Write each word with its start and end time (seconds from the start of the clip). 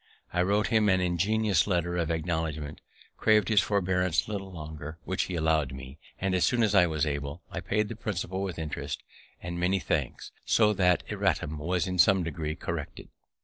I 0.33 0.41
wrote 0.41 0.69
him 0.69 0.89
an 0.89 0.99
ingenuous 0.99 1.67
letter 1.67 1.95
of 1.95 2.09
acknowledgment, 2.09 2.81
crav'd 3.17 3.49
his 3.49 3.61
forbearance 3.61 4.25
a 4.27 4.31
little 4.31 4.51
longer, 4.51 4.97
which 5.03 5.25
he 5.25 5.35
allow'd 5.35 5.73
me, 5.73 5.99
and 6.19 6.33
as 6.33 6.43
soon 6.43 6.63
as 6.63 6.73
I 6.73 6.87
was 6.87 7.05
able, 7.05 7.43
I 7.51 7.59
paid 7.59 7.87
the 7.87 7.95
principal 7.95 8.41
with 8.41 8.57
interest, 8.57 9.03
and 9.43 9.59
many 9.59 9.77
thanks; 9.79 10.31
so 10.43 10.73
that 10.73 11.03
erratum 11.11 11.59
was 11.59 11.85
in 11.85 11.99
some 11.99 12.23
degree 12.23 12.55
corrected. 12.55 13.09